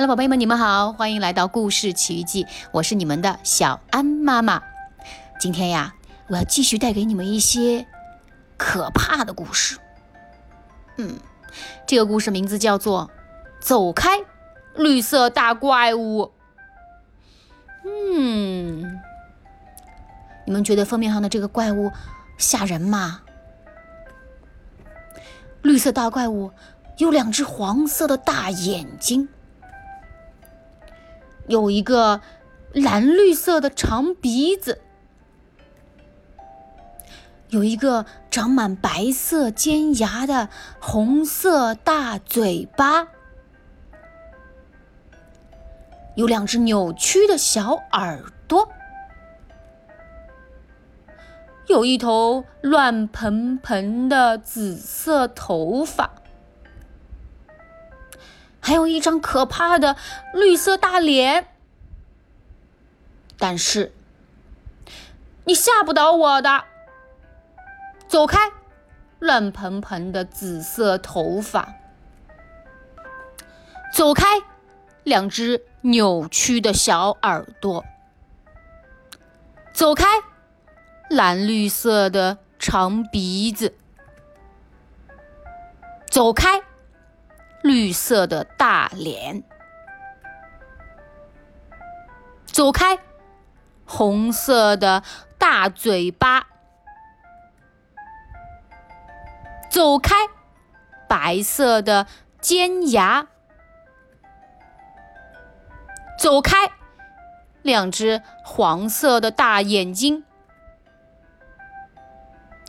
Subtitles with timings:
[0.00, 4.62] Hello，宝贝们，你们好，欢迎来到故事奇遇记，我是你们的小安妈妈。
[5.38, 5.94] 今天呀，
[6.28, 7.86] 我要继续带给你们一些
[8.56, 9.76] 可怕的故事。
[10.96, 11.18] 嗯，
[11.86, 13.10] 这个故事名字叫做
[13.62, 14.20] 《走开，
[14.74, 16.22] 绿色大怪物》。
[17.84, 18.98] 嗯，
[20.46, 21.92] 你们觉得封面上的这个怪物
[22.38, 23.20] 吓人吗？
[25.60, 26.52] 绿色大怪物
[26.96, 29.28] 有两只黄色的大眼睛。
[31.50, 32.20] 有一个
[32.72, 34.80] 蓝绿色的长鼻子，
[37.48, 43.08] 有一个长满白色尖牙的红色大嘴巴，
[46.14, 48.68] 有两只扭曲的小耳朵，
[51.66, 56.19] 有一头乱蓬蓬的紫色头发。
[58.70, 59.96] 还有一张可怕的
[60.32, 61.48] 绿色大脸，
[63.36, 63.92] 但是
[65.42, 66.62] 你吓不倒我的。
[68.06, 68.38] 走开，
[69.18, 71.74] 乱蓬蓬的紫色头发。
[73.92, 74.24] 走开，
[75.02, 77.84] 两只扭曲的小耳朵。
[79.72, 80.06] 走开，
[81.08, 83.74] 蓝绿色的长鼻子。
[86.08, 86.62] 走开。
[87.62, 89.42] 绿色的大脸，
[92.46, 92.98] 走开！
[93.84, 95.02] 红色的
[95.36, 96.46] 大嘴巴，
[99.70, 100.14] 走开！
[101.08, 102.06] 白色的
[102.40, 103.26] 尖牙，
[106.18, 106.70] 走开！
[107.62, 110.24] 两只黄色的大眼睛，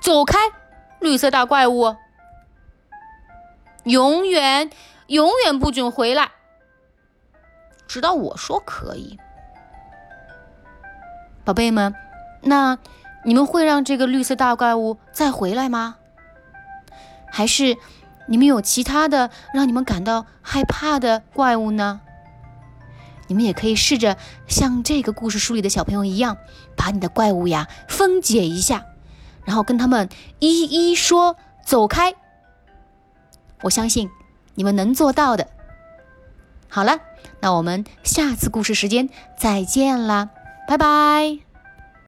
[0.00, 0.38] 走开！
[1.00, 1.96] 绿色大怪物。
[3.88, 4.70] 永远，
[5.06, 6.30] 永远不准回来，
[7.86, 9.18] 直到我说可以。
[11.42, 11.94] 宝贝们，
[12.42, 12.76] 那
[13.24, 15.96] 你们会让这个绿色大怪物再回来吗？
[17.30, 17.78] 还是
[18.26, 22.02] 你们有其他的让你们感到害怕的怪物呢？
[23.28, 26.36] 你们也可以试着像这个故事书里的小朋友一样，
[26.76, 28.84] 把你的怪物呀分解一下，
[29.46, 30.10] 然后跟他们
[30.40, 32.14] 一一说走开。
[33.62, 34.08] 我相信
[34.54, 35.48] 你们能做到的。
[36.68, 36.98] 好了，
[37.40, 39.08] 那我们下次故事时间
[39.38, 40.30] 再见啦，
[40.68, 41.47] 拜拜。